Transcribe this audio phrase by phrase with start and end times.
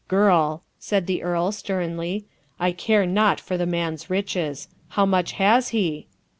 [0.07, 2.25] "Girl," said the earl sternly,
[2.59, 4.67] "I care not for the man's riches.
[4.87, 6.07] How much has he?"